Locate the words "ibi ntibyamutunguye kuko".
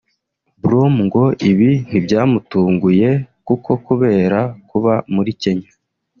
1.49-3.69